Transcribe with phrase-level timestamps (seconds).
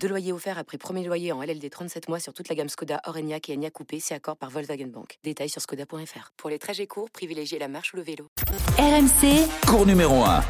[0.00, 3.00] Deux loyers offerts après premier loyer en LLD 37 mois sur toute la gamme Skoda,
[3.06, 5.18] Orenia et Enya Coupé, c'est accord par Volkswagen Bank.
[5.24, 6.30] Détails sur skoda.fr.
[6.36, 8.28] Pour les trajets courts, privilégiez la marche ou le vélo.
[8.78, 10.40] RMC, Cours numéro 1.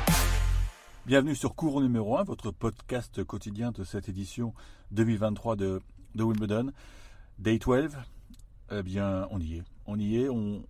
[1.07, 4.53] Bienvenue sur Cours numéro 1, votre podcast quotidien de cette édition
[4.91, 5.81] 2023 de,
[6.15, 6.73] de Wimbledon.
[7.39, 7.97] Day 12,
[8.71, 9.63] eh bien, on y est.
[9.87, 10.63] On y est, on,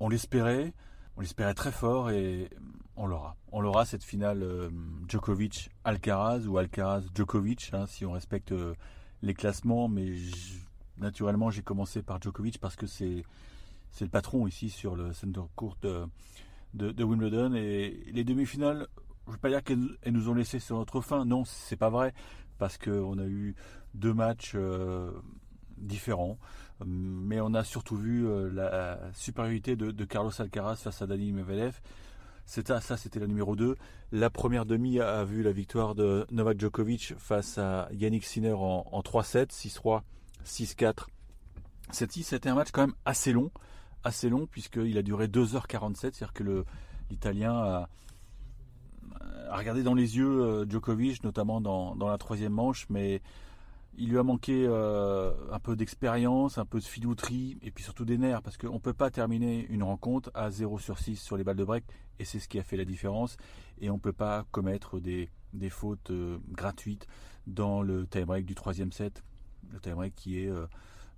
[0.00, 0.74] on l'espérait,
[1.16, 2.50] on l'espérait très fort et
[2.96, 3.36] on l'aura.
[3.52, 4.70] On l'aura cette finale euh,
[5.08, 8.74] Djokovic-Alcaraz ou Alcaraz-Djokovic, hein, si on respecte euh,
[9.22, 9.88] les classements.
[9.88, 10.12] Mais
[10.98, 13.24] naturellement, j'ai commencé par Djokovic parce que c'est
[14.00, 17.54] le patron ici sur le center court de, Wimbledon.
[17.54, 18.86] Et les demi-finales,
[19.26, 21.24] je ne veux pas dire qu'elles nous- ont laissé sur notre faim.
[21.24, 22.14] Non, c'est pas vrai
[22.58, 23.56] parce qu'on a eu
[23.94, 25.10] deux matchs euh,
[25.76, 26.38] différents.
[26.84, 31.80] Mais on a surtout vu la supériorité de, de Carlos Alcaraz face à Dani Medvedev.
[32.46, 33.74] Ça, c'était la numéro 2.
[34.12, 38.86] La première demi a, vu la victoire de Novak Djokovic face à Yannick Sinner en,
[38.90, 40.02] en 3-7, 6-3,
[40.44, 41.06] 6-4,
[41.92, 42.22] 7-6.
[42.22, 43.50] C'était un match quand même assez long,
[44.04, 46.64] assez long puisqu'il a duré 2h47, c'est-à-dire que
[47.10, 47.88] l'Italien a,
[49.48, 53.22] a regardé dans les yeux euh, Djokovic, notamment dans, dans la troisième manche, mais
[53.96, 58.04] il lui a manqué euh, un peu d'expérience, un peu de filouterie et puis surtout
[58.04, 61.36] des nerfs parce qu'on ne peut pas terminer une rencontre à 0 sur 6 sur
[61.36, 61.84] les balles de break
[62.18, 63.36] et c'est ce qui a fait la différence
[63.80, 65.30] et on ne peut pas commettre des,
[65.70, 67.06] fautes euh, gratuites
[67.46, 69.22] dans le tie-break du troisième set,
[69.72, 70.66] le tie-break qui est euh,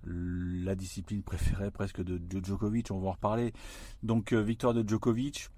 [0.05, 3.52] la discipline préférée presque de, Djokovic, on va en reparler.
[4.02, 5.48] Donc victoire de Djokovic,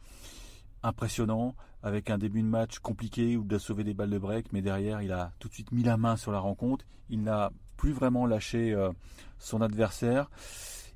[0.83, 4.53] impressionnant, avec un début de match compliqué où il a sauvé des balles de break,
[4.53, 6.85] mais derrière il a tout de suite mis la main sur la rencontre.
[7.09, 8.91] Il n'a plus vraiment lâché euh,
[9.39, 10.31] son adversaire.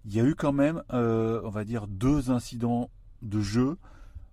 [0.04, 2.91] Il y a eu quand même, euh, on va dire, deux incidents
[3.22, 3.78] de jeu.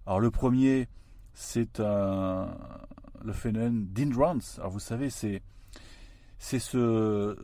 [0.06, 0.88] Alors le premier,
[1.34, 4.58] c'est le phénomène d'Indrans.
[4.58, 5.42] Alors vous savez, c'est
[6.40, 7.36] ce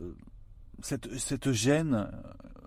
[0.82, 2.10] cette, cette gêne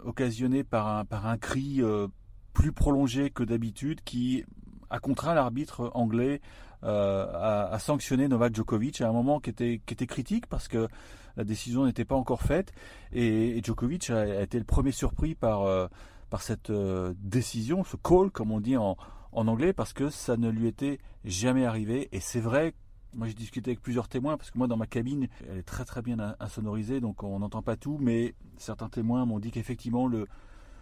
[0.03, 2.07] occasionnée par un, par un cri euh,
[2.53, 4.43] plus prolongé que d'habitude qui
[4.89, 6.41] a contraint l'arbitre anglais
[6.83, 10.87] euh, à, sanctionner Novak Djokovic à un moment qui était, critique parce que
[11.35, 12.71] la décision n'était pas encore faite.
[13.11, 15.87] Et, Djokovic a, a été le premier surpris par, euh,
[16.29, 18.97] par cette euh, décision, ce call comme on dit en,
[19.31, 22.07] en anglais parce que ça ne lui était jamais arrivé.
[22.11, 22.73] Et c'est vrai
[23.15, 25.83] moi j'ai discuté avec plusieurs témoins parce que moi dans ma cabine elle est très
[25.83, 30.27] très bien insonorisée donc on n'entend pas tout mais certains témoins m'ont dit qu'effectivement le,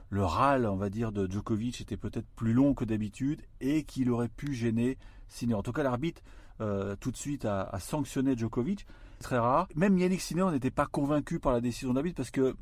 [0.10, 4.10] le râle, on va dire, de Djokovic était peut-être plus long que d'habitude et qu'il
[4.10, 4.98] aurait pu gêner
[5.28, 5.56] Sinner.
[5.56, 6.22] En tout cas, l'arbitre,
[6.62, 8.86] euh, tout de suite, a, sanctionné Djokovic.
[9.20, 9.68] Très rare.
[9.76, 12.56] Même Yannick Sinner n'était pas convaincu par la décision de l'arbitre parce que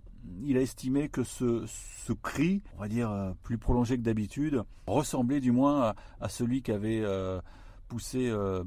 [0.44, 4.64] il a estimé que ce, ce cri, on va dire, euh, plus prolongé que d'habitude,
[4.88, 7.40] ressemblait du moins à, celui qu'avait euh,
[7.88, 8.64] poussé euh,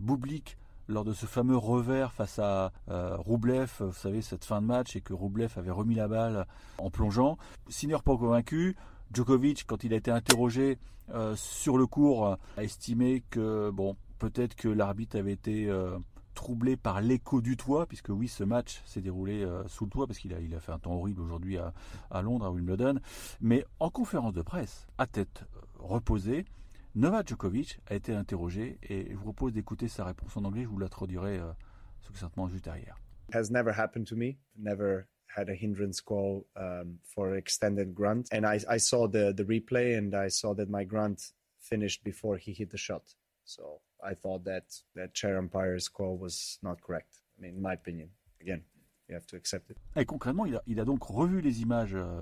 [0.89, 4.97] lors de ce fameux revers face à euh, Roublev, vous savez, cette fin de match,
[4.97, 6.47] et que Roublev avait remis la balle
[6.79, 7.39] en plongeant.
[7.69, 8.77] Sinner pas convaincu.
[9.13, 10.79] Djokovic, quand il a été interrogé
[11.15, 15.99] euh, sur le cours, a estimé que, bon, peut-être que l'arbitre avait été euh,
[16.35, 20.07] troublé par l'écho du toit, puisque oui, ce match s'est déroulé euh, sous le toit,
[20.07, 23.01] parce qu'il a, a fait un temps horrible aujourd'hui à, Londres, à Wimbledon.
[23.41, 25.45] Mais en conférence de presse, à tête
[25.79, 26.45] reposée,
[26.95, 30.63] Novak Djokovic a été interrogé et je vous propose d'écouter sa réponse en anglais.
[30.63, 31.53] Je vous la traduirai euh,
[32.01, 32.99] succinctement juste derrière.
[33.33, 34.39] Has never happened to me.
[34.57, 35.07] Never
[35.37, 38.27] had a hindrance call um, for extended grunt.
[38.33, 42.39] And I, I saw the, the replay and I saw that my grunt finished before
[42.39, 43.03] he hit the shot.
[43.45, 47.21] So I thought that that chair umpire's call was not correct.
[47.39, 48.09] I mean, in my opinion.
[48.41, 48.63] Again,
[49.09, 49.77] you have to accept it.
[49.95, 52.21] Et concrètement, il a, il a donc revu les images euh,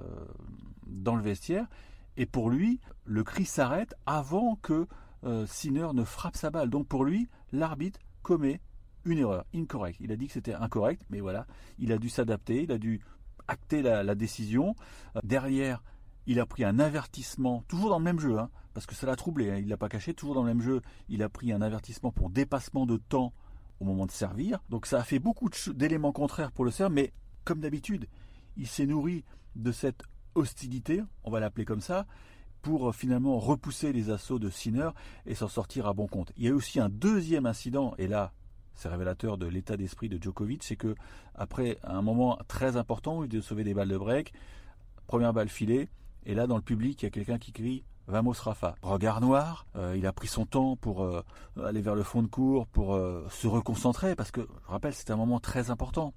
[0.86, 1.68] dans le vestiaire
[2.16, 4.86] et pour lui, le cri s'arrête avant que
[5.24, 6.70] euh, Sinner ne frappe sa balle.
[6.70, 8.60] Donc pour lui, l'arbitre commet
[9.04, 9.98] une erreur, incorrect.
[10.00, 11.46] Il a dit que c'était incorrect, mais voilà,
[11.78, 13.00] il a dû s'adapter, il a dû
[13.48, 14.74] acter la, décision.
[15.14, 15.82] Euh, derrière,
[16.26, 19.16] il a pris un avertissement, toujours dans le même jeu, hein, parce que ça l'a
[19.16, 21.52] troublé, hein, il ne l'a pas caché, toujours dans le même jeu, il a pris
[21.52, 23.32] un avertissement pour dépassement de temps
[23.78, 24.58] au moment de servir.
[24.68, 27.12] Donc ça a fait beaucoup d'éléments contraires pour le servir, mais
[27.44, 28.08] comme d'habitude,
[28.56, 29.24] il s'est nourri
[29.54, 30.02] de cette
[30.36, 32.06] hostilité, on va l'appeler comme ça,
[32.62, 34.90] pour finalement repousser les assauts de Sinner
[35.24, 36.32] et s'en sortir à bon compte.
[36.36, 38.32] Il y a aussi un deuxième incident, et là,
[38.74, 40.94] c'est révélateur de l'état d'esprit de Djokovic, c'est que
[41.34, 44.32] après un moment très important où il devait sauver des balles de break,
[45.06, 45.88] première balle filée,
[46.24, 48.76] et là dans le public, il y a quelqu'un qui crie Vamos Rafa.
[48.82, 51.24] Regard noir, euh, il a pris son temps pour euh,
[51.64, 55.10] aller vers le fond de cours, pour euh, se reconcentrer, parce que, je rappelle, c'est
[55.10, 56.14] un moment très important.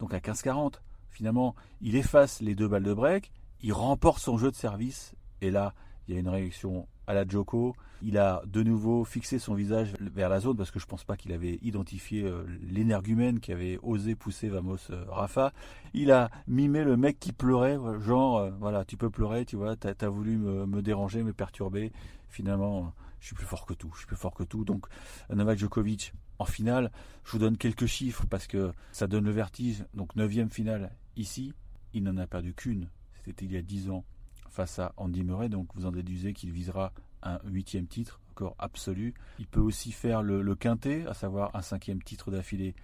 [0.00, 0.80] Donc à 15-40,
[1.10, 3.30] finalement, il efface les deux balles de break,
[3.62, 5.74] il remporte son jeu de service, et là,
[6.06, 7.74] il y a une réaction à la Joko.
[8.02, 11.16] Il a de nouveau fixé son visage vers la zone parce que je pense pas
[11.16, 15.52] qu'il avait identifié euh, l'énergumène qui avait osé pousser Vamos euh, Rafa.
[15.92, 19.76] Il a mimé le mec qui pleurait, genre euh, voilà, tu peux pleurer, tu vois,
[19.76, 21.92] t'as as voulu me, déranger, me perturber.
[22.28, 24.64] Finalement, je suis plus fort que tout, je suis plus fort que tout.
[24.64, 24.86] Donc
[25.30, 26.90] Novak Djokovic en finale,
[27.24, 29.84] je vous donne quelques chiffres parce que ça donne le vertige.
[29.94, 31.52] Donc neuvième finale ici,
[31.92, 32.88] il n'en a perdu qu'une.
[33.24, 34.04] C'était il y a 10 ans
[34.48, 39.14] face à Andy Murray, donc vous en déduisez qu'il visera un huitième titre, encore absolu.
[39.38, 42.74] Il peut aussi faire le, quintet, à savoir un cinquième titre d'affilée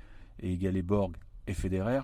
[0.40, 1.16] et égaler Borg
[1.46, 2.00] et Federer.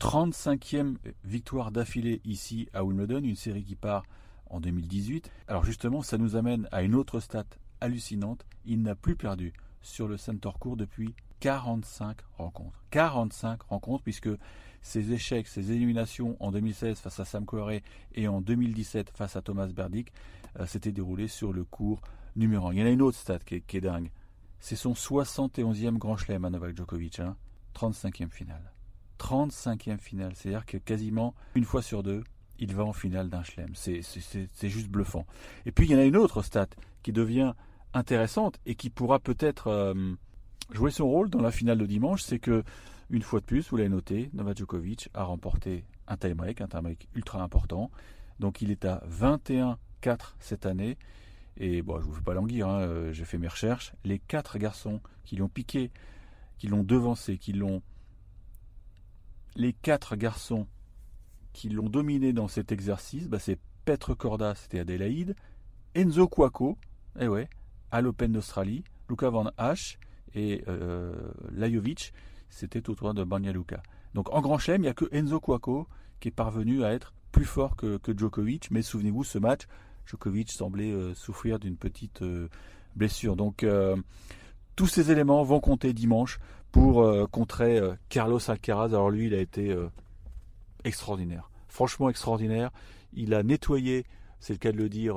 [0.00, 4.04] 35e victoire d'affilée ici à Wimbledon, une série qui part
[4.46, 5.30] en 2018.
[5.48, 7.46] Alors justement, ça nous amène à une autre stat
[7.80, 8.44] hallucinante.
[8.64, 9.52] Il n'a plus perdu
[9.82, 12.84] sur le Center Court depuis 45 rencontres.
[12.90, 14.30] 45 rencontres puisque
[14.82, 17.82] ses échecs, ses éliminations en 2016 face à Sam Querrey
[18.14, 20.12] et en 2017 face à Thomas Berdick
[20.58, 22.00] euh, s'étaient déroulées sur le cours
[22.36, 22.72] numéro 1.
[22.72, 24.10] Il y en a une autre stat qui est, dingue.
[24.60, 27.20] C'est son 71e Grand Chelem à Novak Djokovic,
[27.74, 28.28] 35e hein.
[28.30, 28.72] finale.
[29.18, 32.22] 35e finale, c'est-à-dire que quasiment une fois sur deux,
[32.60, 33.74] il va en finale d'un Chelem.
[33.74, 35.26] C'est juste bluffant.
[35.66, 36.68] Et puis il y en a une autre stat
[37.02, 37.54] qui devient
[37.94, 40.14] intéressante et qui pourra peut-être euh,
[40.70, 42.64] jouer son rôle dans la finale de dimanche, c'est que
[43.10, 47.08] une fois de plus, vous l'avez noté, Novak Djokovic a remporté un tie-break, un tie-break
[47.14, 47.90] ultra important.
[48.38, 49.76] Donc il est à 21-4
[50.40, 50.98] cette année.
[51.56, 53.92] Et bon, je vous fais pas languir, hein, euh, j'ai fait mes recherches.
[54.04, 55.90] Les quatre garçons qui l'ont piqué,
[56.58, 57.82] qui l'ont devancé, qui l'ont.
[59.56, 60.66] Les quatre garçons
[61.52, 65.34] qui l'ont dominé dans cet exercice, bah, c'est Petre Corda, c'était Adélaïde,
[65.94, 66.76] Enzo Cuoco,
[67.18, 67.48] eh ouais,
[67.90, 69.98] à l'Open d'Australie, Luca Van Hache
[70.34, 71.12] et euh,
[71.52, 72.12] Lajovic,
[72.50, 73.22] c'était au tour de
[73.52, 73.82] Luka.
[74.14, 75.86] Donc en grand chelem, il n'y a que Enzo Cuoco
[76.20, 78.70] qui est parvenu à être plus fort que, Djokovic.
[78.70, 79.62] Mais souvenez-vous, ce match,
[80.06, 82.48] Djokovic semblait euh, souffrir d'une petite euh,
[82.96, 83.36] blessure.
[83.36, 83.64] Donc
[84.76, 86.38] tous ces éléments vont compter dimanche
[86.72, 88.86] pour contrer Carlos Alcaraz.
[88.86, 89.74] Alors lui, il a été
[90.84, 91.50] extraordinaire.
[91.68, 92.70] Franchement extraordinaire.
[93.12, 94.04] Il a nettoyé,
[94.40, 95.16] c'est le cas de le dire,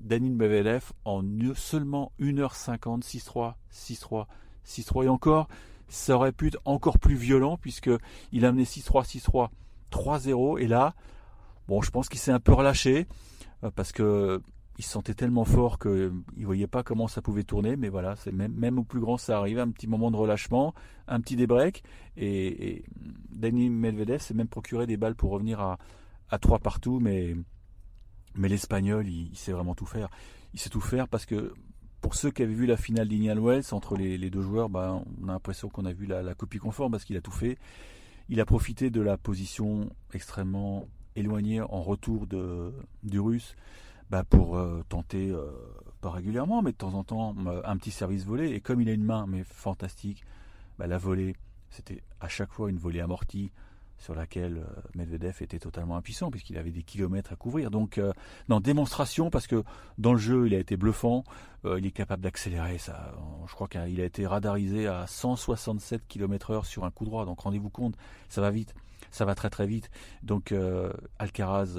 [0.00, 1.22] Danil Medvedev en
[1.54, 4.26] seulement 1h50, 6-3, 6-3,
[4.66, 5.04] 6-3.
[5.04, 5.48] Et encore,
[5.88, 7.90] ça aurait pu être encore plus violent puisque
[8.32, 9.48] il a mené 6-3, 6-3,
[9.90, 10.94] 3-0 et là,
[11.66, 13.06] bon, je pense qu'il s'est un peu relâché
[13.64, 14.42] euh, parce que
[14.78, 18.14] il se sentait tellement fort qu'il ne voyait pas comment ça pouvait tourner, mais voilà,
[18.30, 20.72] même, au plus grand, ça arrive, un petit moment de relâchement,
[21.08, 21.82] un petit débreak,
[22.16, 22.84] et, et
[23.32, 25.78] Dani Medvedev s'est même procuré des balles pour revenir à,
[26.30, 27.34] à 3 partout, mais,
[28.34, 30.08] mais l'Espagnol, il, sait vraiment tout faire.
[30.54, 31.52] Il sait tout faire parce que
[32.00, 35.28] pour ceux qui avaient vu la finale d'Inian Wells entre les, deux joueurs, bah, on
[35.28, 37.58] a l'impression qu'on a vu la, copie conforme parce qu'il a tout fait.
[38.28, 40.86] Il a profité de la position extrêmement
[41.16, 42.72] éloignée en retour de,
[43.02, 43.56] du russe
[44.10, 45.50] bah, pour euh, tenter, euh,
[46.00, 47.34] pas régulièrement, mais de temps en temps,
[47.64, 48.50] un petit service volé.
[48.50, 50.24] Et comme il a une main mais fantastique,
[50.78, 51.34] bah, la volée,
[51.70, 53.50] c'était à chaque fois une volée amortie
[53.98, 57.70] sur laquelle euh, Medvedev était totalement impuissant puisqu'il avait des kilomètres à couvrir.
[57.70, 58.12] Donc, euh,
[58.48, 59.64] non, démonstration parce que
[59.98, 61.24] dans le jeu, il a été bluffant.
[61.64, 62.78] Euh, il est capable d'accélérer.
[62.78, 63.14] Ça,
[63.46, 67.24] je crois qu'il a été radarisé à 167 km/h sur un coup droit.
[67.26, 67.96] Donc, rendez-vous compte,
[68.28, 68.74] ça va vite,
[69.10, 69.90] ça va très très vite.
[70.22, 70.54] Donc,
[71.18, 71.76] Alcaraz,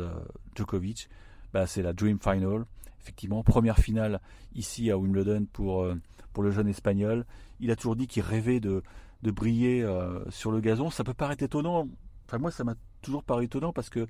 [0.56, 1.10] Djokovic,
[1.54, 2.66] bah, c'est la Dream Final.
[3.02, 4.20] Effectivement, première finale
[4.54, 5.88] ici à Wimbledon pour
[6.34, 7.26] pour le jeune espagnol.
[7.62, 8.84] Il a toujours dit qu'il rêvait de
[9.24, 9.88] de briller
[10.30, 10.90] sur le gazon.
[10.90, 11.88] Ça peut paraître étonnant
[12.30, 14.06] Enfin, moi, ça m'a toujours paru étonnant parce que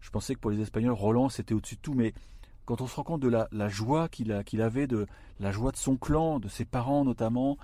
[0.00, 1.92] je pensais que pour les Espagnols, Roland, c'était au-dessus de tout.
[1.92, 2.14] Mais
[2.64, 5.06] quand on se rend compte de la, joie qu'il avait, de
[5.38, 7.58] la joie de son clan, de ses parents notamment,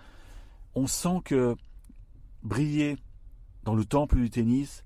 [0.74, 1.56] on sent que
[2.42, 2.98] briller
[3.64, 4.84] dans le temple du tennis,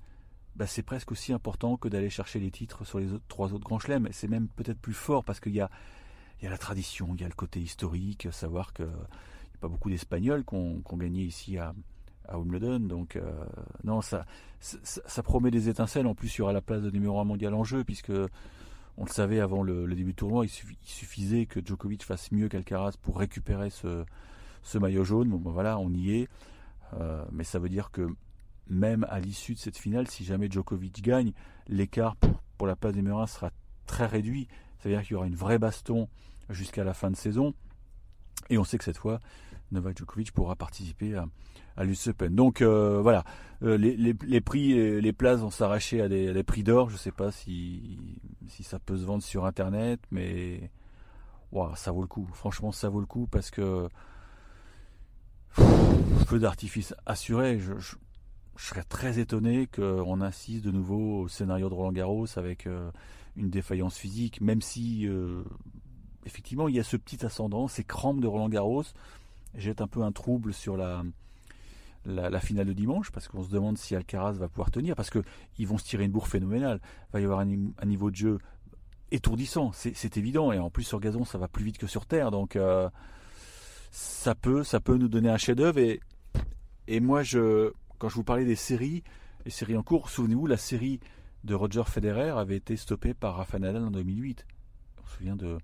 [0.54, 3.80] bah, c'est presque aussi important que d'aller chercher les titres sur les trois autres grands
[3.80, 4.08] chelems.
[4.12, 5.68] C'est même peut-être plus fort parce qu'il y a,
[6.42, 10.44] la tradition, il y a le côté historique, savoir qu'il n'y a pas beaucoup d'Espagnols
[10.44, 11.74] qui ont, gagné ici à,
[12.28, 12.80] à Wimbledon.
[12.80, 13.32] Donc euh,
[13.84, 14.24] non, ça,
[14.60, 16.06] ça, promet des étincelles.
[16.06, 18.12] En plus, il y aura la place de numéro 1 mondial en jeu, puisque
[18.96, 20.50] on le savait avant le, début du tournoi, il,
[20.82, 24.04] suffisait que Djokovic fasse mieux qu'Alcaraz pour récupérer ce,
[24.62, 25.30] ce, maillot jaune.
[25.30, 26.28] Bon, ben voilà, on y est.
[26.94, 28.06] Euh, mais ça veut dire que
[28.68, 31.32] même à l'issue de cette finale, si jamais Djokovic gagne,
[31.68, 33.50] l'écart pour, la place numéro 1 sera
[33.86, 34.46] très réduit.
[34.78, 36.08] Ça veut dire qu'il y aura une vraie baston
[36.48, 37.54] jusqu'à la fin de saison.
[38.50, 39.20] Et on sait que cette fois,
[39.72, 41.26] Novak Djokovic pourra participer à,
[41.76, 42.08] à l'US.
[42.30, 43.24] Donc voilà,
[43.60, 46.88] les, prix, les places vont s'arracher à des, prix d'or.
[46.88, 47.98] Je ne sais pas si,
[48.48, 50.70] si ça peut se vendre sur Internet, mais
[51.74, 52.28] ça vaut le coup.
[52.32, 53.88] Franchement, ça vaut le coup parce que
[55.52, 57.58] feu d'artifice assuré.
[57.58, 57.72] Je,
[58.56, 62.90] serais très étonné qu'on assiste de nouveau au scénario de Roland Garros avec euh,
[63.36, 65.42] une défaillance physique, même si euh,
[66.26, 68.84] effectivement il y a ce petit ascendant, ces crampes de Roland Garros
[69.54, 71.02] jettent un peu un trouble sur la,
[72.40, 75.78] finale de dimanche parce qu'on se demande si Alcaraz va pouvoir tenir parce qu'ils vont
[75.78, 76.80] se tirer une bourre phénoménale.
[76.82, 78.38] Il va y avoir un, niveau de jeu
[79.10, 80.52] étourdissant, c'est évident.
[80.52, 82.88] Et en plus sur gazon, ça va plus vite que sur terre, donc euh,
[83.90, 85.78] ça peut, ça peut nous donner un chef-d'œuvre.
[86.88, 87.22] Et, moi,
[87.98, 89.04] quand je vous parlais des séries,
[89.44, 90.98] les séries en cours, souvenez-vous, la série
[91.44, 94.46] de Roger Federer avait été stoppée par Rafa Nadal en 2008.
[95.02, 95.58] On se souvient de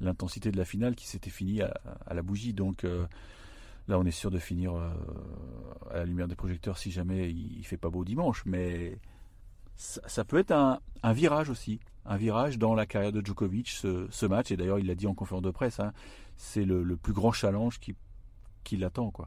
[0.00, 1.72] l'intensité de la finale qui s'était finie à,
[2.12, 2.52] la bougie.
[2.52, 3.06] Donc euh,
[3.88, 4.90] là, on est sûr de finir euh,
[5.90, 8.42] à la lumière des projecteurs si jamais il, ne fait pas beau dimanche.
[8.46, 8.98] Mais
[9.76, 10.80] ça, peut être un,
[11.12, 14.50] virage aussi, un virage dans la carrière de Djokovic, ce, match.
[14.50, 15.80] Et d'ailleurs, il l'a dit en conférence de presse.
[15.80, 15.92] Hein,
[16.36, 17.94] c'est le, plus grand challenge qui,
[18.64, 19.10] qui l'attend.
[19.10, 19.26] Quoi.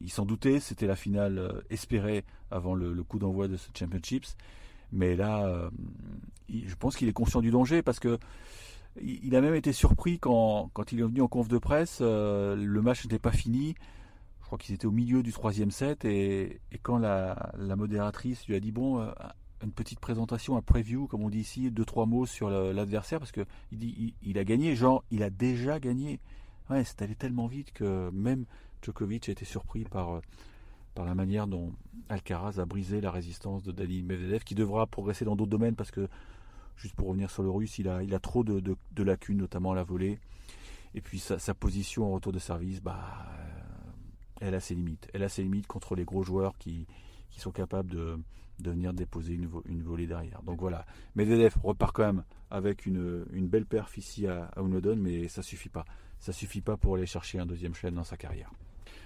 [0.00, 4.36] Il s'en doutait, c'était la finale euh, espérée avant le, coup d'envoi de ce Championships.
[4.92, 5.68] Mais là,
[6.48, 8.20] je pense qu'il est conscient du danger parce que
[9.02, 11.98] il a même été surpris quand, quand il est venu en conf de presse.
[12.00, 13.74] Euh, le match n'était pas fini.
[14.40, 18.60] Je crois qu'ils étaient au milieu du troisième set et, quand la, modératrice lui a
[18.60, 19.04] dit bon,
[19.62, 23.32] une petite présentation, un preview, comme on dit ici, deux trois mots sur l'adversaire parce
[23.32, 26.20] que il il, a gagné, genre il a déjà gagné.
[26.70, 28.44] Ouais, c'est allé tellement vite que même
[28.82, 30.20] Djokovic a été surpris par, euh,
[30.94, 31.72] par la manière dont
[32.08, 35.90] Alcaraz a brisé la résistance de Dani Medvedev, qui devra progresser dans d'autres domaines parce
[35.90, 36.08] que,
[36.76, 40.18] juste pour revenir sur le russe, il a, trop de, lacunes, notamment à la volée.
[40.94, 43.60] Et puis sa, position en retour de service, bah, euh,
[44.40, 45.08] elle a ses limites.
[45.12, 46.86] Elle a ses limites contre les gros joueurs qui,
[47.36, 48.18] sont capables de,
[48.64, 50.42] venir déposer une, volée derrière.
[50.42, 55.42] Donc voilà, Medvedev repart quand même avec une, belle perf ici à, à mais ça
[55.42, 55.84] suffit pas
[56.18, 58.50] ça suffit pas pour aller chercher un deuxième chaîne dans sa carrière.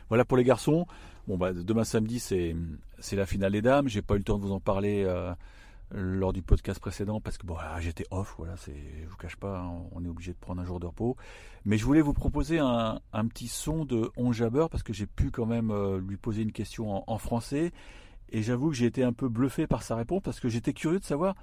[0.09, 0.87] Voilà pour les garçons.
[1.29, 2.57] Bon bah demain samedi c'est
[2.99, 3.89] c'est la finale des dames.
[3.89, 5.33] J'ai pas eu le temps de vous en parler euh,
[5.93, 8.35] lors du podcast précédent parce que bon j'étais off.
[8.39, 10.87] Voilà c'est je vous cache pas hein, on est obligé de prendre un jour de
[10.87, 11.17] repos.
[11.65, 15.31] Mais je voulais vous proposer un, petit son de On Jabber parce que j'ai pu
[15.31, 17.73] quand même euh, lui poser une question en, français
[18.31, 21.01] et j'avoue que j'ai été un peu bluffé par sa réponse parce que j'étais curieux
[21.01, 21.35] de savoir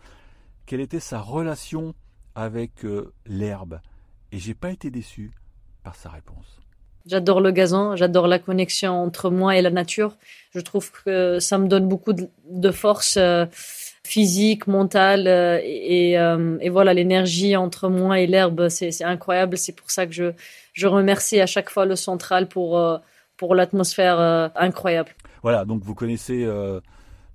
[0.65, 1.93] quelle était sa relation
[2.35, 3.79] avec euh, l'herbe
[4.31, 5.31] et j'ai pas été déçu
[5.93, 6.59] sa réponse.
[7.05, 10.17] J'adore le gazon, j'adore la connexion entre moi et la nature.
[10.53, 13.45] Je trouve que ça me donne beaucoup de, force euh,
[14.07, 19.57] physique, mentale euh, euh, et, voilà l'énergie entre moi et l'herbe, c'est incroyable.
[19.57, 20.31] C'est pour ça que je,
[20.73, 22.79] je remercie à chaque fois le central pour,
[23.37, 24.19] pour l'atmosphère
[24.55, 25.11] incroyable.
[25.43, 26.47] Voilà, donc vous connaissez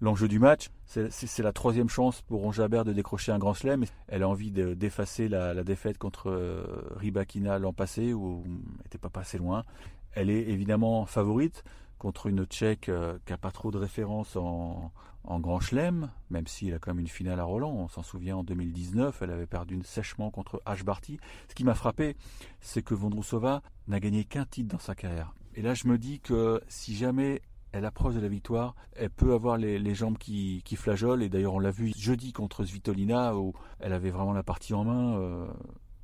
[0.00, 0.68] l'enjeu du match.
[1.10, 3.84] C'est la troisième chance pour Ronjabert de décrocher un grand chelem.
[4.08, 6.64] Elle a envie d'effacer la, défaite contre euh,
[6.96, 9.64] Ribakina l'an passé, où elle n'était pas passé loin.
[10.12, 11.64] Elle est évidemment favorite
[12.02, 14.90] contre une Tchèque euh, qui n'a pas trop de référence en,
[15.24, 17.70] grand chelem, même s'il a quand même une finale à Roland.
[17.70, 20.82] On s'en souvient en 2019, elle avait perdu sèchement contre H.
[20.82, 21.20] Barty.
[21.48, 22.16] Ce qui m'a frappé,
[22.60, 25.32] c'est que Vondrousova n'a gagné qu'un titre dans sa carrière.
[25.54, 27.40] Et là, je me dis que si jamais
[27.70, 31.22] elle approche de la victoire, elle peut avoir les, jambes qui, qui, flageolent.
[31.22, 34.82] Et d'ailleurs, on l'a vu jeudi contre Svitolina, où elle avait vraiment la partie en
[34.84, 35.18] main.
[35.18, 35.46] Euh,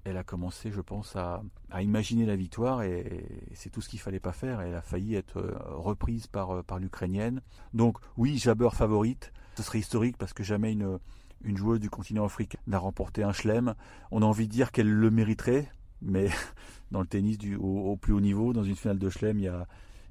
[0.09, 1.43] elle a commencé, je pense, à,
[1.81, 3.25] imaginer la victoire et,
[3.55, 4.61] c'est tout ce qu'il fallait pas faire.
[4.61, 7.43] Elle a failli être euh, reprise par, euh, par l'Ukrainienne.
[7.75, 9.33] Donc oui, Jabber favorite.
[9.57, 10.99] Ce serait historique parce que jamais une,
[11.45, 13.75] joueuse du continent africain n'a remporté un chelem.
[14.11, 16.29] On a envie de dire qu'elle le mériterait, mais
[16.91, 19.67] dans le tennis au, plus haut niveau, dans une finale de chelem, il y a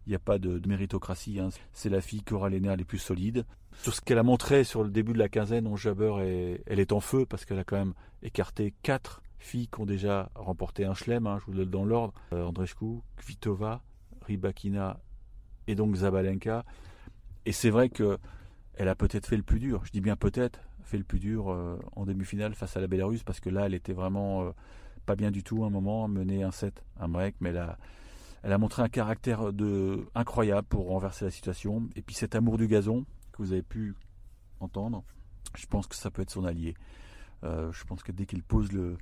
[0.06, 1.38] n'y a pas de, méritocratie.
[1.40, 1.50] Hein.
[1.74, 3.46] C'est la fille qui aura les nerfs les plus solides.
[3.82, 6.94] Sur ce qu'elle a montré sur le début de la quinzaine, on Jabber, elle est
[6.94, 10.94] en feu parce qu'elle a quand même écarté quatre filles qui ont déjà remporté un
[10.94, 11.28] chelem.
[11.28, 13.82] Hein, je vous le donne dans l'ordre euh, Andreescu, Kvitova,
[14.26, 15.00] Rybakina
[15.68, 16.66] et donc Zabalenka.
[17.46, 18.18] Et c'est vrai que
[18.76, 19.84] elle a peut-être fait le plus dur.
[19.86, 23.24] Je dis bien peut-être fait le plus dur euh, en demi-finale face à la Bélarus
[23.24, 24.52] parce que là, elle était vraiment euh,
[25.06, 27.78] pas bien du tout à un moment, menée un set, un break, mais là
[28.44, 29.42] elle a montré un caractère
[30.16, 31.90] incroyable pour renverser la situation.
[31.96, 33.96] Et puis cet amour du gazon que vous avez pu
[34.60, 35.04] entendre,
[35.56, 36.76] je pense que ça peut être son allié.
[37.44, 38.98] Euh, je pense que dès qu'il pose le,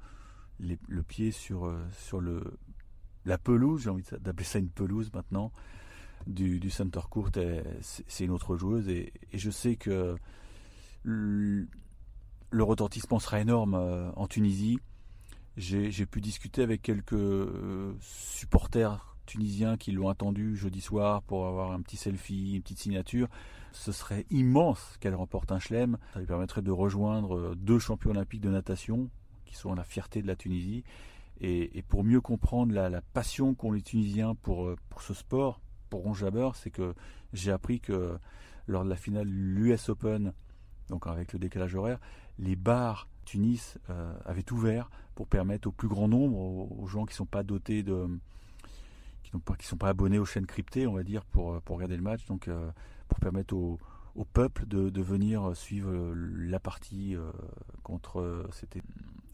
[0.60, 2.58] le pied sur, euh, sur le,
[3.26, 5.52] la pelouse, j'ai envie d'appeler ça une pelouse maintenant,
[6.28, 7.30] du, du center court,
[7.82, 8.88] c'est une autre joueuse.
[8.90, 10.16] Et, je sais que
[11.04, 11.68] le,
[12.52, 14.80] retentissement sera énorme euh, en Tunisie.
[15.58, 17.16] J'ai pu discuter avec quelques
[18.02, 23.30] supporters Tunisiens qui l'ont attendu jeudi soir pour avoir un petit selfie, une petite signature.
[23.72, 25.98] Ce serait immense qu'elle remporte un chelem.
[26.14, 29.10] Ça lui permettrait de rejoindre deux champions olympiques de natation
[29.56, 30.84] sont la fierté de la Tunisie.
[31.42, 35.60] Et, pour mieux comprendre la, passion qu'ont les Tunisiens pour, pour ce sport,
[35.90, 36.14] pour Ron
[36.54, 36.94] c'est que
[37.34, 38.18] j'ai appris que
[38.68, 40.34] lors de la finale l'US Open,
[40.90, 42.00] donc avec le décalage horaire,
[42.40, 47.14] les bars Tunis euh, avaient ouvert pour permettre au plus grand nombre, aux, gens qui
[47.14, 48.08] ne sont pas dotés de,
[49.24, 52.04] qui ne sont pas abonnés aux chaînes cryptées, on va dire, pour, pour regarder le
[52.04, 52.72] match, donc euh,
[53.08, 53.80] pour permettre au,
[54.34, 57.32] peuple de, venir suivre la partie euh,
[57.84, 58.82] contre, c'était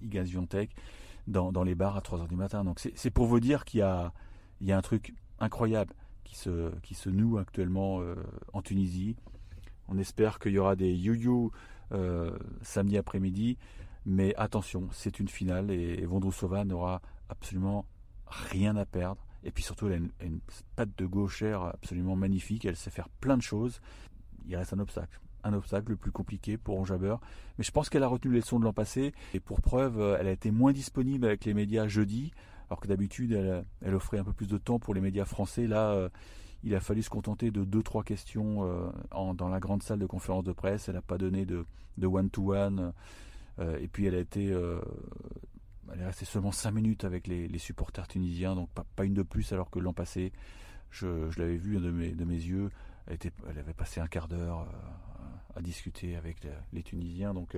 [0.01, 0.29] Igaz
[1.27, 2.63] dans, dans, les bars à 3h du matin.
[2.63, 4.13] Donc c'est pour vous dire qu'il y a,
[4.67, 5.93] un truc incroyable
[6.23, 8.01] qui se, noue actuellement
[8.53, 9.15] en Tunisie.
[9.87, 11.51] On espère qu'il y aura des you
[11.91, 12.31] euh,
[12.61, 13.57] samedi après-midi.
[14.05, 17.85] Mais attention, c'est une finale et, Vondrousova n'aura absolument
[18.27, 19.25] rien à perdre.
[19.43, 20.39] Et puis surtout, elle a une,
[20.75, 22.65] patte de gauchère absolument magnifique.
[22.65, 23.81] Elle sait faire plein de choses.
[24.47, 25.19] Il reste un obstacle.
[25.43, 27.19] Un obstacle le plus compliqué pour Onjabeur.
[27.57, 29.13] Mais je pense qu'elle a retenu les leçons de l'an passé.
[29.33, 32.31] Et pour preuve, elle a été moins disponible avec les médias jeudi.
[32.69, 33.33] Alors que d'habitude,
[33.81, 35.67] elle, offrait un peu plus de temps pour les médias français.
[35.67, 36.09] Là, euh,
[36.63, 40.05] il a fallu se contenter de deux trois questions euh, dans la grande salle de
[40.05, 40.87] conférence de presse.
[40.87, 41.65] Elle n'a pas donné de
[42.01, 42.93] one to one.
[43.59, 44.79] et puis elle a été, euh,
[45.93, 49.51] elle est restée seulement cinq minutes avec les, supporters tunisiens, donc pas, une de plus.
[49.51, 50.31] Alors que l'an passé,
[50.89, 52.69] je, l'avais vu de mes, yeux.
[53.07, 53.17] Elle,
[53.57, 54.65] avait passé un quart d'heure euh,
[55.55, 56.37] à discuter avec
[56.73, 57.33] les, Tunisiens.
[57.33, 57.55] Donc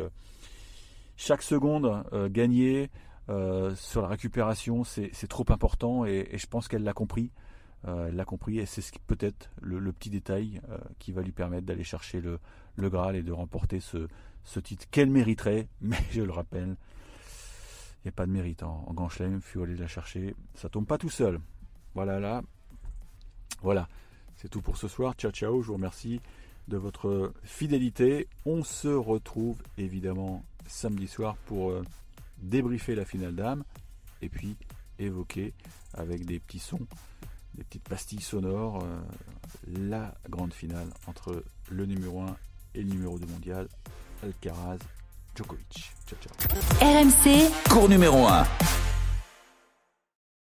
[1.16, 2.90] chaque seconde gagnée
[3.28, 7.32] sur la récupération, c'est trop important et je pense qu'elle l'a compris.
[7.86, 11.34] Euh, elle l'a compris et c'est ce peut-être le, petit détail euh, qui va lui
[11.34, 12.40] permettre d'aller chercher le,
[12.78, 14.08] Graal et de remporter ce,
[14.62, 16.78] titre qu'elle mériterait, mais je le rappelle,
[18.00, 20.86] il n'y a pas de mérite en, Chelem, il faut aller la chercher, ça tombe
[20.86, 21.40] pas tout seul.
[21.94, 22.42] Voilà là,
[23.62, 23.90] voilà,
[24.36, 26.22] c'est tout pour ce soir, ciao ciao, je vous remercie
[26.68, 31.84] de votre fidélité, on se retrouve évidemment samedi soir pour euh,
[32.38, 33.64] débriefer la finale d'âme
[34.22, 34.56] et puis
[35.00, 35.54] évoquer
[35.94, 36.88] avec des petits sons
[37.56, 39.02] des petites pastilles sonores, euh,
[39.90, 42.36] la grande finale entre le numéro 1
[42.76, 43.68] et le numéro 2 mondial,
[44.24, 44.80] Alcaraz,
[45.36, 45.92] Djokovic.
[46.08, 46.60] Ciao, ciao.
[46.82, 48.83] RMC, cours numéro 1.